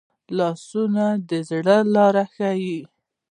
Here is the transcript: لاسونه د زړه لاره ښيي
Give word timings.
لاسونه 0.37 1.05
د 1.29 1.31
زړه 1.49 1.77
لاره 1.95 2.23
ښيي 2.33 2.79